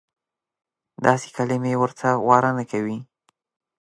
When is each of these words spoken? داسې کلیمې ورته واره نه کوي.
داسې 1.05 1.27
کلیمې 1.37 1.73
ورته 1.81 2.07
واره 2.27 2.51
نه 2.57 2.63
کوي. 2.71 2.97